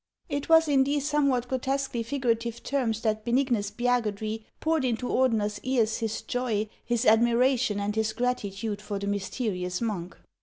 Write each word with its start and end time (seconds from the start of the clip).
"It 0.37 0.49
was 0.49 0.67
in 0.67 0.83
these 0.83 1.07
somewhat 1.07 1.47
grotesquely 1.47 2.01
figurative 2.01 2.63
terms 2.63 3.01
that 3.01 3.23
Benignus 3.23 3.69
Spiagudry 3.69 4.45
poured 4.59 4.83
into 4.83 5.05
Ordener's 5.07 5.59
ears 5.61 5.99
his 5.99 6.23
joy, 6.23 6.67
his 6.83 7.05
admiration, 7.05 7.79
and 7.79 7.95
his 7.95 8.11
gratitude 8.11 8.81
for 8.81 8.97
the 8.97 9.05
mysterious 9.05 9.75
HANS 9.77 9.77
OF 9.77 9.77
ICELAND. 9.77 9.87
175 9.89 10.19
monk. 10.19 10.27